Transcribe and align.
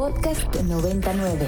Podcast 0.00 0.56
99. 0.62 1.46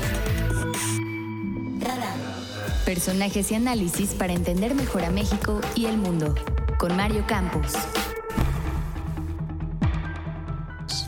Personajes 2.84 3.50
y 3.50 3.54
análisis 3.54 4.12
para 4.12 4.34
entender 4.34 4.74
mejor 4.74 5.04
a 5.04 5.10
México 5.10 5.62
y 5.74 5.86
el 5.86 5.96
mundo. 5.96 6.34
Con 6.78 6.94
Mario 6.94 7.24
Campos. 7.26 7.72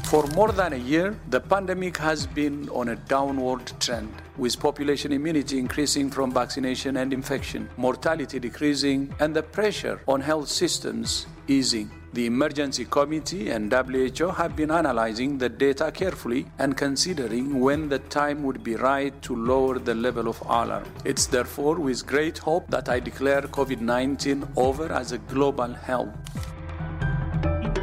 For 0.04 0.27
more 0.29 0.54
than 0.54 0.72
a 0.72 0.79
year, 0.79 1.14
the 1.29 1.38
pandemic 1.38 1.98
has 1.98 2.27
been 2.27 2.66
on 2.72 2.88
a 2.88 2.96
downward 3.11 3.70
trend, 3.79 4.08
with 4.38 4.58
population 4.58 5.12
immunity 5.12 5.58
increasing 5.58 6.11
from 6.11 6.32
vaccination 6.32 6.96
and 6.96 7.12
infection, 7.12 7.68
mortality 7.76 8.40
decreasing, 8.40 9.14
and 9.20 9.36
the 9.36 9.42
pressure 9.42 10.00
on 10.08 10.22
health 10.22 10.48
systems 10.48 11.26
easing. 11.46 11.90
The 12.15 12.27
Emergency 12.27 12.85
Committee 12.85 13.51
and 13.51 13.73
WHO 13.73 14.29
have 14.29 14.55
been 14.55 14.71
analyzing 14.71 15.37
the 15.37 15.49
data 15.49 15.91
carefully 15.91 16.46
and 16.61 16.77
considering 16.77 17.59
when 17.59 17.89
the 17.89 17.99
time 17.99 18.45
would 18.45 18.63
be 18.63 18.77
right 18.77 19.13
to 19.22 19.35
lower 19.35 19.81
the 19.81 19.96
level 19.96 20.29
of 20.29 20.41
alarm. 20.43 20.85
It's 21.05 21.27
therefore 21.27 21.81
with 21.81 22.07
great 22.07 22.39
hope 22.39 22.71
that 22.71 22.89
I 22.89 23.00
declare 23.00 23.43
COVID 23.43 23.81
19 23.81 24.46
over 24.55 24.93
as 24.93 25.11
a 25.11 25.19
global 25.19 25.75
health. 25.75 26.14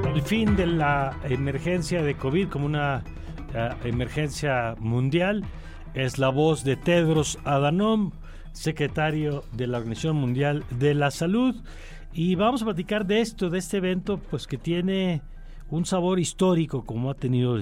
El 0.06 0.22
fin 0.22 0.56
de 0.56 0.66
la 0.66 1.14
emergencia 1.26 2.02
de 2.02 2.16
COVID 2.16 2.48
como 2.48 2.68
una 2.68 3.04
uh, 3.54 3.86
emergencia 3.86 4.78
mundial 4.80 5.44
es 5.94 6.20
la 6.20 6.30
voz 6.30 6.64
de 6.64 6.78
Tedros 6.78 7.38
Adhanom, 7.44 8.14
secretario 8.54 9.44
de 9.52 9.68
la 9.68 9.80
Organización 9.80 10.16
Mundial 10.16 10.64
de 10.70 10.94
la 10.94 11.12
Salud. 11.12 11.54
Y 12.14 12.36
vamos 12.36 12.62
a 12.62 12.66
platicar 12.66 13.06
de 13.06 13.22
esto, 13.22 13.50
de 13.50 13.60
este 13.60 13.78
evento, 13.78 14.20
pues 14.30 14.46
que 14.46 14.58
tiene 14.58 15.22
un 15.70 15.86
sabor 15.86 16.20
histórico, 16.20 16.84
como 16.84 17.10
ha 17.10 17.14
tenido 17.14 17.58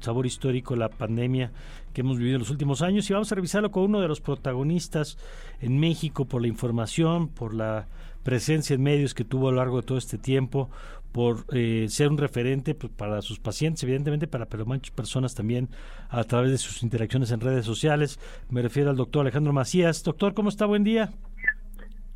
sabor 0.00 0.26
histórico 0.26 0.74
la 0.74 0.88
pandemia 0.88 1.52
que 1.92 2.00
hemos 2.00 2.18
vivido 2.18 2.36
en 2.36 2.40
los 2.40 2.50
últimos 2.50 2.82
años. 2.82 3.08
Y 3.08 3.12
vamos 3.12 3.30
a 3.30 3.36
revisarlo 3.36 3.70
con 3.70 3.84
uno 3.84 4.00
de 4.00 4.08
los 4.08 4.20
protagonistas 4.20 5.16
en 5.60 5.78
México 5.78 6.24
por 6.24 6.42
la 6.42 6.48
información, 6.48 7.28
por 7.28 7.54
la 7.54 7.86
presencia 8.24 8.74
en 8.74 8.82
medios 8.82 9.14
que 9.14 9.24
tuvo 9.24 9.48
a 9.48 9.52
lo 9.52 9.58
largo 9.58 9.80
de 9.80 9.86
todo 9.86 9.96
este 9.96 10.18
tiempo, 10.18 10.68
por 11.12 11.46
eh, 11.52 11.86
ser 11.88 12.08
un 12.08 12.18
referente 12.18 12.74
pues, 12.74 12.92
para 12.92 13.22
sus 13.22 13.38
pacientes, 13.38 13.82
evidentemente 13.84 14.26
para 14.26 14.46
pero 14.46 14.66
muchas 14.66 14.90
personas 14.90 15.34
también 15.34 15.68
a 16.10 16.24
través 16.24 16.50
de 16.50 16.58
sus 16.58 16.82
interacciones 16.82 17.30
en 17.30 17.40
redes 17.40 17.64
sociales. 17.64 18.18
Me 18.50 18.60
refiero 18.60 18.90
al 18.90 18.96
doctor 18.96 19.22
Alejandro 19.22 19.52
Macías. 19.52 20.02
Doctor, 20.02 20.34
¿cómo 20.34 20.48
está? 20.48 20.66
Buen 20.66 20.82
día. 20.82 21.12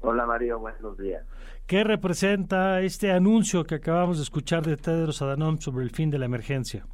Hola 0.05 0.27
Mario, 0.27 0.58
buenos 0.58 0.98
días. 0.98 1.25
¿Qué 1.67 1.84
representa 1.84 2.81
este 2.81 3.12
anuncio 3.12 3.62
que 3.62 3.77
acabamos 3.77 4.17
de 4.17 4.25
escuchar 4.25 4.64
de 4.64 4.77
Tedros 4.77 5.22
Adhanom 5.22 5.59
sobre 5.59 5.84
el 5.84 5.91
fin 5.91 6.11
de 6.11 6.19
la 6.19 6.25
emergencia? 6.25 6.84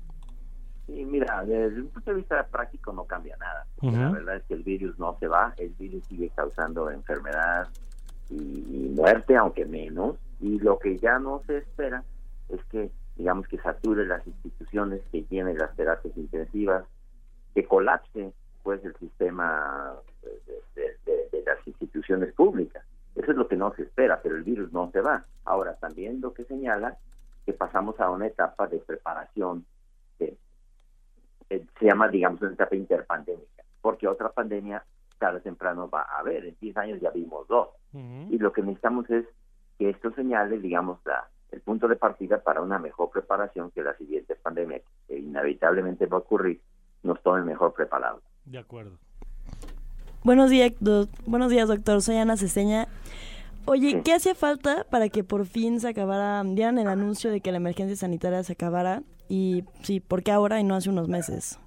Sí, 0.86 1.06
mira, 1.06 1.42
desde 1.46 1.80
un 1.80 1.88
punto 1.88 2.10
de 2.10 2.18
vista 2.18 2.46
práctico 2.46 2.92
no 2.92 3.04
cambia 3.04 3.36
nada. 3.38 3.66
La 3.80 4.10
verdad 4.10 4.36
es 4.36 4.42
que 4.44 4.54
el 4.54 4.62
virus 4.62 4.98
no 4.98 5.16
se 5.18 5.26
va, 5.26 5.54
el 5.56 5.70
virus 5.70 6.04
sigue 6.04 6.30
causando 6.36 6.90
enfermedad 6.90 7.68
y, 8.28 8.36
y 8.36 8.92
muerte, 8.94 9.36
aunque 9.36 9.64
menos, 9.64 10.16
y 10.40 10.58
lo 10.58 10.78
que 10.78 10.98
ya 10.98 11.18
no 11.18 11.42
se 11.46 11.58
espera 11.58 12.04
es 12.50 12.62
que, 12.64 12.90
digamos, 13.16 13.48
que 13.48 13.56
sature 13.58 14.06
las 14.06 14.26
instituciones 14.26 15.00
que 15.10 15.22
tienen 15.22 15.56
las 15.56 15.74
terapias 15.76 16.14
intensivas, 16.14 16.84
que 17.54 17.64
colapse 17.64 18.32
pues 18.62 18.84
el 18.84 18.94
sistema 18.96 19.94
de, 20.74 20.82
de 21.32 21.42
las 21.46 21.66
instituciones 21.66 22.34
públicas. 22.34 22.84
Eso 23.14 23.32
es 23.32 23.36
lo 23.36 23.47
que 23.47 23.47
no 23.58 23.74
se 23.74 23.82
espera, 23.82 24.20
pero 24.22 24.36
el 24.36 24.44
virus 24.44 24.72
no 24.72 24.90
se 24.92 25.00
va. 25.00 25.24
Ahora, 25.44 25.74
también 25.74 26.20
lo 26.20 26.32
que 26.32 26.44
señala 26.44 26.96
que 27.44 27.52
pasamos 27.52 27.98
a 28.00 28.10
una 28.10 28.26
etapa 28.26 28.66
de 28.66 28.78
preparación 28.78 29.64
que 30.18 30.36
eh, 31.50 31.66
se 31.78 31.86
llama, 31.86 32.08
digamos, 32.08 32.40
una 32.42 32.52
etapa 32.52 32.76
interpandémica, 32.76 33.64
porque 33.80 34.06
otra 34.06 34.30
pandemia 34.30 34.84
tarde 35.18 35.38
o 35.38 35.42
temprano 35.42 35.90
va 35.90 36.02
a 36.02 36.20
haber. 36.20 36.46
En 36.46 36.56
10 36.60 36.76
años 36.76 37.00
ya 37.00 37.10
vimos 37.10 37.46
dos. 37.48 37.68
Y 37.92 38.38
lo 38.38 38.52
que 38.52 38.62
necesitamos 38.62 39.08
es 39.10 39.24
que 39.78 39.90
esto 39.90 40.12
señale, 40.12 40.58
digamos, 40.58 40.98
la, 41.04 41.26
el 41.50 41.60
punto 41.60 41.88
de 41.88 41.96
partida 41.96 42.38
para 42.42 42.60
una 42.60 42.78
mejor 42.78 43.10
preparación 43.10 43.70
que 43.70 43.82
la 43.82 43.96
siguiente 43.96 44.36
pandemia, 44.36 44.80
que 45.06 45.18
inevitablemente 45.18 46.06
va 46.06 46.18
a 46.18 46.20
ocurrir, 46.20 46.60
nos 47.02 47.20
tome 47.22 47.42
mejor 47.42 47.72
preparados. 47.72 48.22
De 48.44 48.58
acuerdo. 48.58 48.98
Buenos 50.22 50.50
días, 50.50 50.72
buenos 51.26 51.50
días, 51.50 51.68
doctor. 51.68 52.02
Soy 52.02 52.16
Ana 52.16 52.36
Ceseña. 52.36 52.88
Oye, 53.68 54.02
¿qué 54.02 54.14
hacía 54.14 54.34
falta 54.34 54.84
para 54.90 55.10
que 55.10 55.24
por 55.24 55.44
fin 55.44 55.78
se 55.78 55.88
acabara, 55.88 56.42
dieran 56.42 56.78
el 56.78 56.88
anuncio 56.88 57.30
de 57.30 57.42
que 57.42 57.50
la 57.52 57.58
emergencia 57.58 57.96
sanitaria 57.96 58.42
se 58.42 58.54
acabara? 58.54 59.02
Y 59.28 59.64
sí, 59.82 60.00
¿por 60.00 60.22
qué 60.22 60.32
ahora 60.32 60.58
y 60.58 60.64
no 60.64 60.74
hace 60.74 60.88
unos 60.88 61.08
meses? 61.08 61.60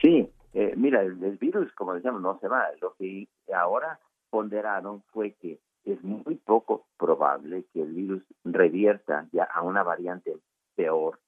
Sí, 0.00 0.30
eh, 0.54 0.74
mira, 0.76 1.02
el, 1.02 1.22
el, 1.24 1.38
virus, 1.38 1.72
como 1.72 1.94
decíamos, 1.94 2.22
no 2.22 2.38
se 2.38 2.46
va. 2.46 2.68
Lo 2.80 2.94
que 2.94 3.26
ahora 3.52 3.98
ponderaron 4.30 5.02
fue 5.12 5.32
que 5.32 5.58
es 5.84 6.02
muy 6.04 6.36
poco 6.36 6.86
probable 6.96 7.64
que 7.72 7.82
el 7.82 7.92
virus 7.92 8.22
revierta 8.44 9.26
ya 9.32 9.44
a 9.44 9.62
una 9.62 9.82
variante 9.82 10.36
peor, 10.76 11.18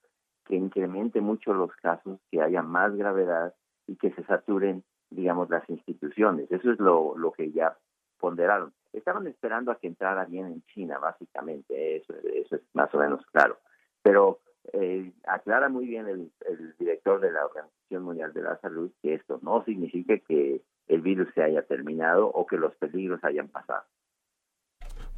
que 0.46 0.54
incremente 0.54 1.20
mucho 1.20 1.52
los 1.52 1.72
casos, 1.82 2.20
que 2.30 2.40
haya 2.40 2.62
más 2.62 2.94
gravedad 2.94 3.54
y 3.88 3.96
que 3.96 4.12
se 4.12 4.22
saturen 4.22 4.84
digamos, 5.10 5.48
las 5.50 5.68
instituciones. 5.68 6.50
Eso 6.50 6.70
es 6.70 6.78
lo, 6.78 7.16
lo 7.16 7.32
que 7.32 7.50
ya 7.50 7.76
ponderaron. 8.18 8.72
Estaban 8.92 9.26
esperando 9.26 9.70
a 9.70 9.78
que 9.78 9.86
entrara 9.86 10.24
bien 10.24 10.46
en 10.46 10.62
China, 10.66 10.98
básicamente, 10.98 11.96
eso, 11.96 12.14
eso 12.34 12.56
es 12.56 12.62
más 12.72 12.92
o 12.94 12.98
menos 12.98 13.24
claro. 13.26 13.58
Pero 14.02 14.40
eh, 14.72 15.12
aclara 15.24 15.68
muy 15.68 15.86
bien 15.86 16.08
el, 16.08 16.30
el 16.46 16.76
director 16.78 17.20
de 17.20 17.32
la 17.32 17.44
Organización 17.44 18.02
Mundial 18.02 18.32
de 18.32 18.42
la 18.42 18.58
Salud 18.58 18.90
que 19.02 19.14
esto 19.14 19.38
no 19.42 19.64
significa 19.64 20.18
que 20.18 20.62
el 20.88 21.00
virus 21.00 21.28
se 21.34 21.42
haya 21.42 21.62
terminado 21.62 22.26
o 22.28 22.46
que 22.46 22.56
los 22.56 22.74
peligros 22.76 23.22
hayan 23.24 23.48
pasado. 23.48 23.84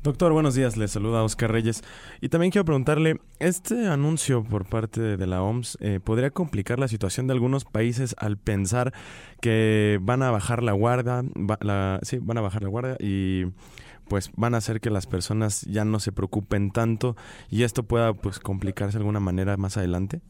Doctor, 0.02 0.32
buenos 0.32 0.54
días. 0.54 0.78
Le 0.78 0.88
saluda 0.88 1.22
Oscar 1.22 1.52
Reyes. 1.52 1.82
Y 2.22 2.30
también 2.30 2.50
quiero 2.50 2.64
preguntarle, 2.64 3.20
¿este 3.38 3.86
anuncio 3.86 4.42
por 4.42 4.66
parte 4.66 5.18
de 5.18 5.26
la 5.26 5.42
OMS 5.42 5.76
eh, 5.82 6.00
podría 6.02 6.30
complicar 6.30 6.78
la 6.78 6.88
situación 6.88 7.26
de 7.26 7.34
algunos 7.34 7.66
países 7.66 8.16
al 8.16 8.38
pensar 8.38 8.94
que 9.42 9.98
van 10.00 10.22
a 10.22 10.30
bajar 10.30 10.62
la 10.62 10.72
guardia, 10.72 11.22
la, 11.60 11.98
sí, 12.00 12.18
van 12.18 12.38
a 12.38 12.40
bajar 12.40 12.62
la 12.62 12.70
guardia 12.70 12.96
y 12.98 13.44
pues 14.08 14.32
van 14.38 14.54
a 14.54 14.56
hacer 14.56 14.80
que 14.80 14.88
las 14.88 15.06
personas 15.06 15.66
ya 15.66 15.84
no 15.84 16.00
se 16.00 16.12
preocupen 16.12 16.70
tanto 16.70 17.14
y 17.50 17.64
esto 17.64 17.82
pueda 17.82 18.14
pues 18.14 18.38
complicarse 18.40 18.96
de 18.96 19.02
alguna 19.02 19.20
manera 19.20 19.58
más 19.58 19.76
adelante? 19.76 20.22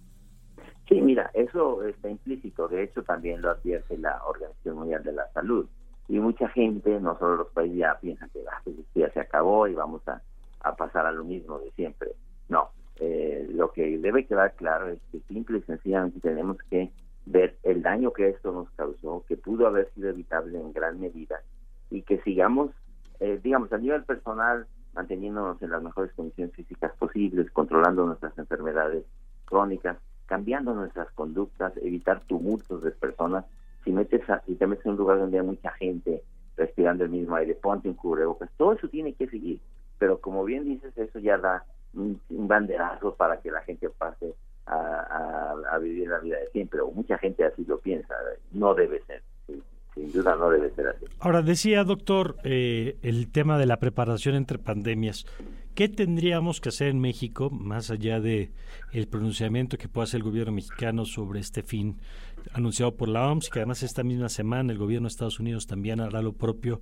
Sí, 0.89 1.01
mira, 1.01 1.31
eso 1.33 1.85
está 1.85 2.11
implícito. 2.11 2.67
De 2.67 2.83
hecho, 2.83 3.05
también 3.05 3.41
lo 3.41 3.51
advierte 3.51 3.97
la 3.99 4.21
Organización 4.27 4.79
Mundial 4.79 5.05
de 5.05 5.13
la 5.13 5.31
Salud 5.33 5.69
y 6.11 6.19
mucha 6.19 6.49
gente, 6.49 6.99
no 6.99 7.17
solo 7.21 7.37
los 7.37 7.49
países, 7.51 7.79
ya 7.79 7.97
piensan 8.01 8.29
que 8.31 8.41
ah, 8.51 8.61
pues, 8.65 8.77
se 8.93 9.21
acabó 9.21 9.69
y 9.69 9.75
vamos 9.75 10.03
a, 10.09 10.21
a, 10.61 10.75
pasar 10.75 11.07
a 11.07 11.13
lo 11.13 11.23
mismo 11.23 11.61
de 11.61 11.71
siempre. 11.71 12.11
No, 12.49 12.71
eh, 12.97 13.49
lo 13.53 13.71
que 13.71 13.97
debe 13.97 14.27
quedar 14.27 14.55
claro 14.55 14.89
es 14.89 14.99
que 15.13 15.21
simple 15.29 15.59
y 15.59 15.63
sencillamente 15.63 16.19
tenemos 16.19 16.57
que 16.69 16.91
ver 17.27 17.57
el 17.63 17.83
daño 17.83 18.13
que 18.13 18.29
esto 18.29 18.51
nos 18.51 18.69
causó, 18.73 19.25
que 19.29 19.37
pudo 19.37 19.69
haber 19.69 19.89
sido 19.95 20.09
evitable 20.09 20.59
en 20.59 20.73
gran 20.73 20.99
medida 20.99 21.43
y 21.91 22.03
que 22.03 22.21
sigamos, 22.23 22.73
eh, 23.21 23.39
digamos, 23.41 23.73
a 23.73 23.79
nivel 23.79 24.03
personal, 24.03 24.67
manteniéndonos 24.95 25.63
en 25.63 25.71
las 25.71 25.81
mejores 25.81 26.13
condiciones 26.15 26.53
físicas 26.57 26.91
posibles, 26.99 27.53
controlando 27.53 28.05
nuestras 28.05 28.37
enfermedades 28.37 29.05
crónicas, 29.45 29.97
cambiando 30.27 30.75
nuestras 30.75 31.09
conductas, 31.13 31.73
evitar 31.77 32.21
tumultos 32.25 32.83
de 32.83 32.91
personas 32.91 33.45
si 33.91 33.97
metes 33.97 34.23
si 34.47 34.55
te 34.55 34.67
metes 34.67 34.87
en 34.87 34.93
un 34.93 34.99
lugar 34.99 35.19
donde 35.19 35.39
hay 35.39 35.45
mucha 35.45 35.73
gente 35.73 36.23
respirando 36.57 37.05
el 37.05 37.11
mismo 37.11 37.35
aire, 37.35 37.55
ponte 37.55 37.89
un 37.89 37.95
cubrebocas, 37.95 38.49
todo 38.57 38.75
eso 38.75 38.89
tiene 38.89 39.15
que 39.15 39.27
seguir, 39.27 39.61
pero 39.99 40.21
como 40.21 40.45
bien 40.45 40.65
dices, 40.65 40.97
eso 40.97 41.19
ya 41.19 41.39
da 41.39 41.65
un, 41.95 42.21
banderazo 42.29 43.15
para 43.15 43.41
que 43.41 43.51
la 43.51 43.63
gente 43.63 43.89
pase 43.91 44.35
a, 44.67 45.57
a, 45.73 45.79
vivir 45.79 46.09
la 46.09 46.19
vida 46.21 46.39
de 46.39 46.47
siempre, 46.51 46.81
o 46.81 46.93
mucha 46.93 47.19
gente 47.19 47.45
así 47.45 47.65
lo 47.65 47.79
piensa, 47.79 48.15
no 48.53 48.75
debe 48.75 49.03
ser. 49.03 49.23
Sin 49.95 50.13
duda 50.13 50.37
no 50.37 50.51
debe 50.51 50.71
ser 50.71 50.87
así. 50.87 51.05
Ahora, 51.19 51.43
decía, 51.43 51.83
doctor, 51.83 52.37
eh, 52.45 52.97
el 53.03 53.33
tema 53.33 53.59
de 53.59 53.67
la 53.67 53.79
preparación 53.79 54.37
entre 54.37 54.59
pandemias. 54.59 55.27
¿Qué 55.75 55.89
tendríamos 55.89 56.61
que 56.61 56.69
hacer 56.69 56.89
en 56.89 57.01
México, 57.01 57.49
más 57.51 57.91
allá 57.91 58.21
de 58.21 58.53
el 58.93 59.09
pronunciamiento 59.09 59.79
que 59.79 59.89
pueda 59.89 60.05
hacer 60.05 60.19
el 60.19 60.25
gobierno 60.25 60.53
mexicano 60.53 61.05
sobre 61.05 61.41
este 61.41 61.63
fin 61.63 61.99
anunciado 62.53 62.97
por 62.97 63.09
la 63.09 63.31
OMS, 63.31 63.49
que 63.51 63.61
además 63.61 63.83
esta 63.83 64.03
misma 64.03 64.29
semana 64.29 64.73
el 64.73 64.79
gobierno 64.79 65.07
de 65.07 65.13
Estados 65.13 65.41
Unidos 65.41 65.67
también 65.67 66.01
hará 66.01 66.23
lo 66.23 66.33
propio 66.33 66.81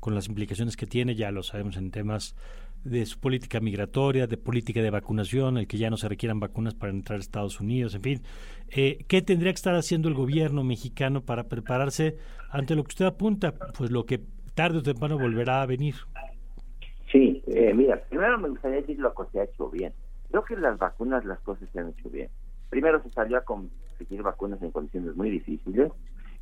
con 0.00 0.14
las 0.14 0.28
implicaciones 0.28 0.76
que 0.76 0.86
tiene, 0.86 1.14
ya 1.14 1.30
lo 1.30 1.42
sabemos 1.42 1.76
en 1.76 1.90
temas 1.90 2.36
de 2.84 3.04
su 3.06 3.18
política 3.18 3.60
migratoria, 3.60 4.26
de 4.26 4.36
política 4.36 4.80
de 4.80 4.90
vacunación, 4.90 5.58
el 5.58 5.66
que 5.66 5.78
ya 5.78 5.90
no 5.90 5.96
se 5.96 6.08
requieran 6.08 6.38
vacunas 6.38 6.74
para 6.74 6.92
entrar 6.92 7.18
a 7.18 7.20
Estados 7.20 7.60
Unidos, 7.60 7.94
en 7.94 8.02
fin. 8.02 8.22
Eh, 8.68 9.04
¿Qué 9.08 9.20
tendría 9.22 9.52
que 9.52 9.56
estar 9.56 9.74
haciendo 9.74 10.08
el 10.08 10.14
gobierno 10.14 10.62
mexicano 10.62 11.22
para 11.22 11.48
prepararse 11.48 12.16
ante 12.50 12.76
lo 12.76 12.84
que 12.84 12.90
usted 12.90 13.06
apunta? 13.06 13.54
Pues 13.76 13.90
lo 13.90 14.06
que 14.06 14.22
tarde 14.54 14.78
o 14.78 14.82
temprano 14.82 15.18
volverá 15.18 15.62
a 15.62 15.66
venir. 15.66 15.96
Sí, 17.10 17.42
eh, 17.46 17.72
mira, 17.74 18.02
primero 18.08 18.38
me 18.38 18.50
gustaría 18.50 18.80
decir 18.80 18.98
lo 18.98 19.14
que 19.14 19.24
se 19.32 19.40
ha 19.40 19.44
hecho 19.44 19.70
bien. 19.70 19.92
Creo 20.30 20.44
que 20.44 20.56
las 20.56 20.78
vacunas 20.78 21.24
las 21.24 21.40
cosas 21.40 21.68
se 21.72 21.80
han 21.80 21.88
hecho 21.90 22.10
bien. 22.10 22.28
Primero 22.68 23.02
se 23.02 23.10
salió 23.10 23.38
a 23.38 23.44
conseguir 23.44 24.22
vacunas 24.22 24.62
en 24.62 24.70
condiciones 24.70 25.16
muy 25.16 25.30
difíciles. 25.30 25.90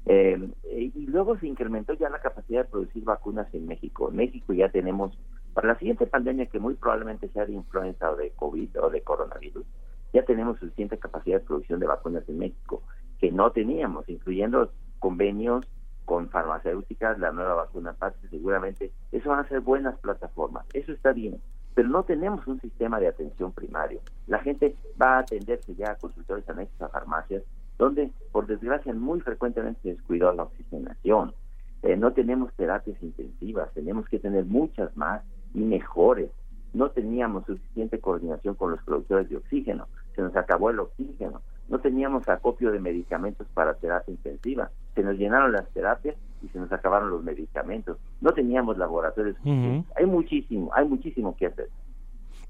Eh, 0.07 0.51
y 0.71 1.07
luego 1.07 1.37
se 1.39 1.49
incrementó 1.49 1.93
ya 1.95 2.09
la 2.09 2.21
capacidad 2.21 2.65
de 2.65 2.71
producir 2.71 3.05
vacunas 3.05 3.53
en 3.55 3.67
México. 3.67 4.09
En 4.11 4.17
México 4.17 4.53
ya 4.53 4.69
tenemos, 4.69 5.19
para 5.53 5.69
la 5.69 5.79
siguiente 5.79 6.07
pandemia 6.07 6.47
que 6.47 6.61
muy 6.61 6.75
probablemente 6.75 7.29
sea 7.29 7.45
de 7.45 7.55
influenza 7.55 8.11
o 8.11 8.17
de 8.17 8.31
COVID 8.31 8.81
o 8.83 8.91
de 8.91 9.03
coronavirus, 9.03 9.67
ya 10.13 10.25
tenemos 10.25 10.59
suficiente 10.59 10.99
capacidad 10.99 11.41
de 11.41 11.47
producción 11.47 11.81
de 11.81 11.87
vacunas 11.87 12.29
en 12.29 12.39
México, 12.39 12.83
que 13.19 13.33
no 13.33 13.51
teníamos, 13.51 14.09
incluyendo 14.09 14.71
convenios 14.99 15.67
con 16.07 16.31
farmacéuticas, 16.31 17.19
la 17.19 17.33
nueva 17.33 17.55
vacuna 17.55 17.93
PATS, 17.93 18.17
seguramente 18.31 18.91
eso 19.13 19.29
van 19.29 19.41
a 19.41 19.49
ser 19.49 19.61
buenas 19.61 19.99
plataformas, 19.99 20.65
eso 20.73 20.93
está 20.93 21.13
bien, 21.13 21.39
pero 21.75 21.89
no 21.89 22.05
tenemos 22.05 22.47
un 22.47 22.59
sistema 22.63 22.99
de 22.99 23.09
atención 23.09 23.53
primario. 23.53 24.01
La 24.27 24.39
gente 24.39 24.75
va 25.01 25.17
a 25.17 25.19
atenderse 25.19 25.75
ya 25.75 25.91
a 25.91 25.97
consultores 25.97 26.49
anexos, 26.49 26.81
a 26.81 26.89
farmacias, 26.89 27.43
donde 27.77 28.11
por 28.33 28.47
desgracia 28.47 28.95
muy 28.95 29.21
frecuentemente 29.21 29.83
se 29.83 29.89
descuidó 29.91 30.33
la 30.33 30.45
oxigenación. 30.45 31.35
Eh, 31.83 31.97
no 31.97 32.13
tenemos 32.15 32.55
terapias 32.55 32.97
intensivas, 33.03 33.71
tenemos 33.75 34.09
que 34.09 34.19
tener 34.19 34.47
muchas 34.47 34.97
más 34.97 35.23
y 35.53 35.61
mejores. 35.61 36.31
No 36.73 36.91
teníamos 36.91 37.45
suficiente 37.45 38.01
coordinación 38.01 38.55
con 38.55 38.71
los 38.71 38.83
productores 38.83 39.29
de 39.29 39.37
oxígeno, 39.37 39.87
se 40.15 40.23
nos 40.23 40.35
acabó 40.35 40.71
el 40.71 40.81
oxígeno 40.81 41.43
no 41.69 41.81
teníamos 41.81 42.29
acopio 42.29 42.71
de 42.71 42.81
medicamentos 42.81 43.47
para 43.53 43.75
terapia 43.75 44.13
intensiva. 44.13 44.71
Se 44.97 45.03
nos 45.03 45.17
llenaron 45.17 45.53
las 45.53 45.69
terapias 45.71 46.17
y 46.43 46.49
se 46.49 46.59
nos 46.59 46.73
acabaron 46.73 47.11
los 47.11 47.23
medicamentos. 47.23 47.99
No 48.21 48.33
teníamos 48.33 48.77
laboratorios. 48.79 49.37
Hay 49.45 50.07
muchísimo, 50.07 50.71
hay 50.75 50.89
muchísimo 50.89 51.37
que 51.37 51.47
hacer. 51.47 51.69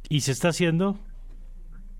¿Y 0.08 0.20
se 0.20 0.32
está 0.32 0.48
haciendo? 0.48 0.96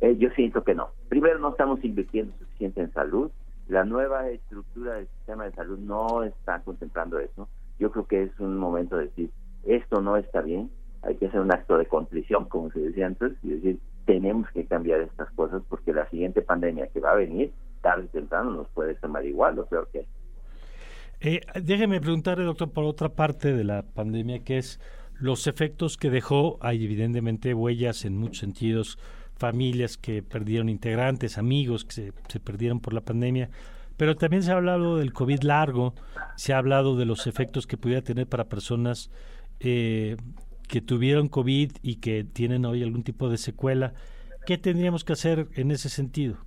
Eh, 0.00 0.16
yo 0.18 0.30
siento 0.30 0.62
que 0.62 0.74
no. 0.74 0.90
Primero, 1.08 1.38
no 1.38 1.50
estamos 1.50 1.84
invirtiendo 1.84 2.32
suficiente 2.38 2.80
en 2.80 2.92
salud. 2.92 3.30
La 3.68 3.84
nueva 3.84 4.28
estructura 4.28 4.94
del 4.94 5.08
sistema 5.08 5.44
de 5.44 5.52
salud 5.52 5.78
no 5.78 6.22
está 6.22 6.60
contemplando 6.60 7.18
eso. 7.18 7.48
Yo 7.78 7.90
creo 7.90 8.06
que 8.06 8.22
es 8.22 8.40
un 8.40 8.56
momento 8.56 8.96
de 8.96 9.06
decir, 9.06 9.30
esto 9.64 10.00
no 10.00 10.16
está 10.16 10.40
bien. 10.40 10.70
Hay 11.02 11.16
que 11.16 11.26
hacer 11.26 11.40
un 11.40 11.52
acto 11.52 11.76
de 11.76 11.86
contrición, 11.86 12.44
como 12.46 12.70
se 12.70 12.80
decía 12.80 13.06
antes, 13.06 13.32
y 13.42 13.48
decir, 13.50 13.80
tenemos 14.06 14.48
que 14.50 14.64
cambiar 14.66 15.00
estas 15.00 15.30
cosas 15.32 15.62
porque 15.68 15.92
la 15.92 16.08
siguiente 16.10 16.42
pandemia 16.42 16.86
que 16.88 17.00
va 17.00 17.10
a 17.10 17.16
venir, 17.16 17.52
tarde 17.82 18.04
o 18.04 18.08
temprano, 18.08 18.50
nos 18.50 18.68
puede 18.68 18.94
tomar 18.94 19.26
igual 19.26 19.58
o 19.58 19.66
peor 19.66 19.88
que 19.92 20.06
eh, 21.20 21.40
déjeme 21.62 22.00
preguntarle, 22.00 22.44
doctor, 22.44 22.70
por 22.70 22.84
otra 22.84 23.08
parte 23.08 23.52
de 23.54 23.64
la 23.64 23.82
pandemia, 23.82 24.40
que 24.40 24.58
es 24.58 24.80
los 25.18 25.46
efectos 25.46 25.96
que 25.96 26.10
dejó, 26.10 26.58
hay 26.60 26.84
evidentemente 26.84 27.54
huellas 27.54 28.04
en 28.04 28.18
muchos 28.18 28.38
sentidos, 28.38 28.98
familias 29.36 29.96
que 29.96 30.22
perdieron 30.22 30.68
integrantes, 30.68 31.38
amigos 31.38 31.84
que 31.84 32.12
se, 32.28 32.40
perdieron 32.40 32.80
por 32.80 32.92
la 32.92 33.00
pandemia, 33.00 33.50
pero 33.96 34.16
también 34.16 34.42
se 34.42 34.52
ha 34.52 34.56
hablado 34.56 34.98
del 34.98 35.12
COVID 35.12 35.42
largo, 35.42 35.94
se 36.36 36.52
ha 36.52 36.58
hablado 36.58 36.96
de 36.96 37.06
los 37.06 37.26
efectos 37.26 37.66
que 37.66 37.78
pudiera 37.78 38.02
tener 38.02 38.26
para 38.26 38.44
personas 38.44 39.10
eh, 39.60 40.16
que 40.68 40.82
tuvieron 40.82 41.28
COVID 41.28 41.72
y 41.82 41.96
que 41.96 42.24
tienen 42.24 42.66
hoy 42.66 42.82
algún 42.82 43.04
tipo 43.04 43.30
de 43.30 43.38
secuela. 43.38 43.94
¿Qué 44.44 44.58
tendríamos 44.58 45.02
que 45.02 45.14
hacer 45.14 45.48
en 45.54 45.70
ese 45.70 45.88
sentido? 45.88 46.45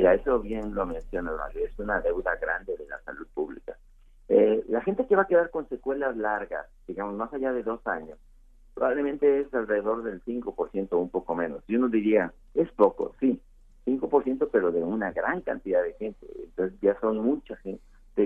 Mira, 0.00 0.14
eso 0.14 0.40
bien 0.40 0.74
lo 0.74 0.86
menciona, 0.86 1.30
es 1.54 1.78
una 1.78 2.00
deuda 2.00 2.34
grande 2.36 2.74
de 2.74 2.88
la 2.88 2.98
salud 3.02 3.26
pública. 3.34 3.76
Eh, 4.30 4.64
la 4.70 4.80
gente 4.80 5.06
que 5.06 5.14
va 5.14 5.24
a 5.24 5.26
quedar 5.26 5.50
con 5.50 5.68
secuelas 5.68 6.16
largas, 6.16 6.64
digamos, 6.88 7.16
más 7.16 7.30
allá 7.34 7.52
de 7.52 7.62
dos 7.62 7.86
años, 7.86 8.18
probablemente 8.72 9.40
es 9.40 9.52
alrededor 9.52 10.02
del 10.02 10.24
5% 10.24 10.88
o 10.92 10.98
un 11.00 11.10
poco 11.10 11.34
menos. 11.34 11.62
Y 11.68 11.76
uno 11.76 11.90
diría, 11.90 12.32
es 12.54 12.72
poco, 12.72 13.14
sí, 13.20 13.42
5%, 13.84 14.48
pero 14.50 14.72
de 14.72 14.82
una 14.82 15.12
gran 15.12 15.42
cantidad 15.42 15.82
de 15.82 15.92
gente. 15.92 16.26
Entonces 16.44 16.80
ya 16.80 16.98
son 16.98 17.18
mucha 17.18 17.56
gente 17.56 17.82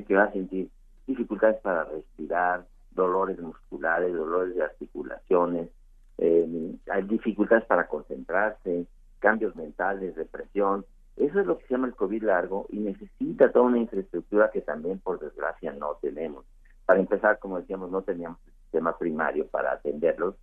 que 0.07 0.15
va 0.15 0.27
a 0.27 0.33
sentir 0.33 0.71
dificultades 1.09 1.61
para 1.61 1.87
respirar, 1.87 2.67
dolores 2.93 3.41
musculares, 3.41 4.15
dolores 4.15 4.55
de 4.55 4.63
articulaciones, 4.63 5.71
eh, 6.19 6.77
hay 6.89 7.03
dificultades 7.03 7.65
para 7.65 7.89
concentrarse, 7.89 8.87
cambios 9.19 9.57
mentales, 9.57 10.15
depresión. 10.15 10.87
Eso 11.17 11.41
es 11.41 11.47
lo 11.47 11.59
que 11.59 11.67
se 11.67 11.75
llama 11.75 11.87
el 11.87 11.95
COVID 11.95 12.25
largo 12.25 12.67
y 12.71 12.79
necesita 12.79 13.53
toda 13.53 13.67
una 13.67 13.79
infraestructura 13.79 14.51
que 14.51 14.61
también, 14.61 14.99
por 14.99 15.21
desgracia, 15.21 15.73
no 15.73 15.97
tenemos. 16.01 16.45
Para 16.87 17.01
empezar, 17.01 17.39
como 17.39 17.61
decíamos, 17.61 17.91
no 17.91 18.03
teníamos 18.03 18.39
un 18.47 18.53
sistema 18.63 18.99
primario 18.99 19.47
para 19.47 19.73
atenderlos 19.73 20.35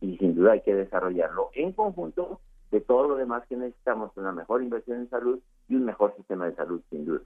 y 0.00 0.16
sin 0.18 0.34
duda 0.34 0.52
hay 0.52 0.62
que 0.62 0.74
desarrollarlo 0.74 1.50
en 1.54 1.72
conjunto 1.72 2.40
de 2.70 2.80
todo 2.80 3.08
lo 3.08 3.16
demás 3.16 3.42
que 3.48 3.56
necesitamos, 3.56 4.12
una 4.16 4.32
mejor 4.32 4.62
inversión 4.62 4.98
en 4.98 5.10
salud 5.10 5.40
y 5.68 5.74
un 5.74 5.84
mejor 5.84 6.14
sistema 6.16 6.46
de 6.46 6.54
salud, 6.54 6.80
sin 6.90 7.04
duda. 7.04 7.22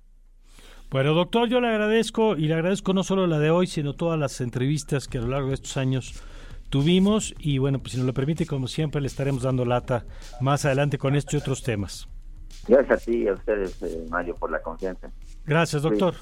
Bueno, 0.90 1.12
doctor, 1.12 1.48
yo 1.48 1.60
le 1.60 1.68
agradezco 1.68 2.36
y 2.36 2.46
le 2.46 2.54
agradezco 2.54 2.94
no 2.94 3.02
solo 3.02 3.26
la 3.26 3.38
de 3.38 3.50
hoy, 3.50 3.66
sino 3.66 3.94
todas 3.94 4.18
las 4.18 4.40
entrevistas 4.40 5.08
que 5.08 5.18
a 5.18 5.22
lo 5.22 5.28
largo 5.28 5.48
de 5.48 5.54
estos 5.54 5.76
años 5.76 6.22
tuvimos 6.70 7.34
y 7.38 7.58
bueno, 7.58 7.78
pues 7.80 7.92
si 7.92 7.98
nos 7.98 8.06
lo 8.06 8.14
permite, 8.14 8.46
como 8.46 8.66
siempre, 8.66 9.00
le 9.00 9.08
estaremos 9.08 9.42
dando 9.42 9.64
lata 9.64 10.04
más 10.40 10.64
adelante 10.64 10.98
con 10.98 11.14
estos 11.14 11.34
y 11.34 11.36
otros 11.38 11.62
temas. 11.62 12.08
Gracias 12.66 13.02
a 13.02 13.04
ti 13.04 13.16
y 13.22 13.28
a 13.28 13.34
ustedes, 13.34 13.82
eh, 13.82 14.06
Mario, 14.08 14.34
por 14.34 14.50
la 14.50 14.62
confianza. 14.62 15.10
Gracias, 15.46 15.82
doctor. 15.82 16.14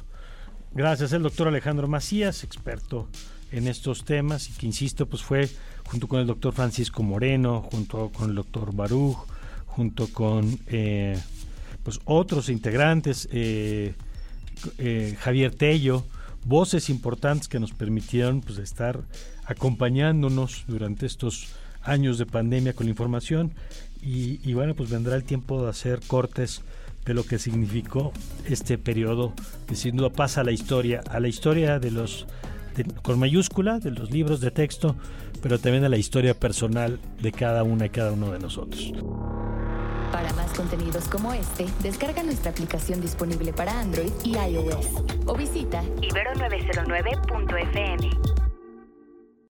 Gracias, 0.73 1.13
el 1.13 1.23
doctor 1.23 1.49
Alejandro 1.49 1.87
Macías, 1.87 2.45
experto 2.45 3.09
en 3.51 3.69
estos 3.69 4.05
temas 4.05 4.49
y 4.49 4.53
que, 4.53 4.67
insisto, 4.67 5.07
pues 5.07 5.23
fue 5.23 5.49
junto 5.85 6.09
con 6.09 6.21
el 6.21 6.27
doctor 6.27 6.55
Francisco 6.55 7.03
Moreno, 7.03 7.63
junto 7.71 8.11
con 8.11 8.31
el 8.31 8.37
doctor 8.37 8.75
Baruch, 8.75 9.19
junto 9.67 10.07
con 10.09 10.59
eh, 10.67 11.19
pues 11.83 12.01
otros 12.05 12.49
integrantes, 12.49 13.29
eh, 13.33 13.95
eh, 14.79 15.17
Javier 15.21 15.55
Tello, 15.55 16.05
voces 16.45 16.89
importantes 16.89 17.49
que 17.49 17.61
nos 17.61 17.73
permitieron 17.73 18.41
pues, 18.41 18.59
estar 18.59 19.01
acompañándonos 19.45 20.65
durante 20.67 21.07
estos 21.07 21.49
años 21.85 22.19
de 22.19 22.27
pandemia 22.27 22.73
con 22.73 22.87
la 22.87 22.91
información 22.91 23.53
y, 24.05 24.53
bueno, 24.53 24.75
pues 24.75 24.91
vendrá 24.91 25.15
el 25.15 25.23
tiempo 25.23 25.63
de 25.63 25.71
hacer 25.71 26.01
cortes 26.07 26.63
de 27.05 27.15
lo 27.15 27.25
que 27.25 27.39
significó 27.39 28.13
este 28.49 28.79
periodo 28.79 29.33
que 29.67 29.77
sin 29.77 29.97
duda 29.97 30.11
pasa 30.11 30.41
a 30.41 30.45
la 30.45 30.53
historia, 30.53 31.03
a 31.09 31.21
la 31.21 31.29
historia 31.29 31.79
de 31.79 31.93
los, 31.93 32.27
con 33.03 33.19
mayúscula, 33.19 33.79
de 33.79 33.93
los 33.93 34.11
libros 34.11 34.41
de 34.41 34.51
texto, 34.51 34.97
pero 35.41 35.59
también 35.59 35.85
a 35.85 35.89
la 35.89 35.99
historia 35.99 36.35
personal 36.35 36.99
de 37.21 37.33
cada 37.33 37.63
una 37.63 37.87
y 37.87 37.91
cada 37.91 38.13
uno 38.13 38.33
de 38.33 38.41
nosotros. 38.41 38.93
Para 40.11 40.33
más 40.35 40.53
contenidos 40.53 41.09
como 41.09 41.33
este, 41.33 41.67
descarga 41.83 42.23
nuestra 42.23 42.51
aplicación 42.51 43.01
disponible 43.01 43.53
para 43.53 43.81
Android 43.81 44.13
y 44.25 44.37
iOS 44.37 44.89
o 45.27 45.35
visita 45.35 45.83
ibero909.fm. 46.01 48.32